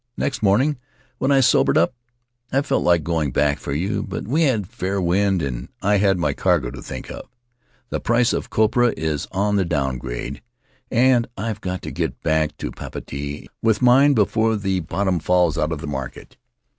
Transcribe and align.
Next 0.17 0.41
morning, 0.41 0.79
when 1.19 1.31
I 1.31 1.41
sobered 1.41 1.77
up, 1.77 1.93
I 2.51 2.63
felt 2.63 2.81
like 2.83 3.03
going 3.03 3.31
back 3.31 3.59
for 3.59 3.71
you. 3.71 4.01
But 4.01 4.27
we 4.27 4.41
had 4.41 4.61
a 4.61 4.65
fair 4.65 4.99
wind, 4.99 5.43
and 5.43 5.69
I 5.83 5.97
had 5.97 6.17
my 6.17 6.33
cargo 6.33 6.71
to 6.71 6.81
think 6.81 7.11
of. 7.11 7.27
The 7.91 7.99
price 7.99 8.33
of 8.33 8.49
copra 8.49 8.95
is 8.97 9.27
on 9.31 9.57
the 9.57 9.63
down 9.63 9.99
grade, 9.99 10.41
and 10.89 11.27
I've 11.37 11.61
got 11.61 11.83
to 11.83 11.91
get 11.91 12.19
back 12.23 12.57
to 12.57 12.71
Papeete 12.71 13.45
with 13.61 13.83
mine 13.83 14.15
before 14.15 14.55
the 14.55 14.79
bottom 14.79 15.19
falls 15.19 15.55
out 15.55 15.71
of 15.71 15.81
the 15.81 15.85
market. 15.87 16.35